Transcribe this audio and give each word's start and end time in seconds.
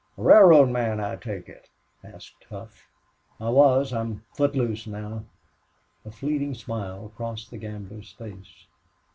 "A 0.17 0.23
railroad 0.23 0.69
man, 0.69 0.99
I 0.99 1.15
take 1.15 1.47
it?" 1.47 1.69
asked 2.03 2.45
Hough. 2.49 2.87
"I 3.39 3.49
was. 3.49 3.93
I'm 3.93 4.23
foot 4.33 4.55
loose 4.55 4.87
now." 4.87 5.25
A 6.03 6.09
fleeting 6.09 6.55
smile 6.55 7.11
crossed 7.15 7.51
the 7.51 7.59
gambler's 7.59 8.11
face. 8.11 8.65